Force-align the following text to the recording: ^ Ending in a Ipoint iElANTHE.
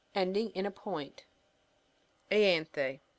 ^ 0.15 0.19
Ending 0.19 0.49
in 0.55 0.65
a 0.65 0.71
Ipoint 0.71 1.25
iElANTHE. 2.31 3.01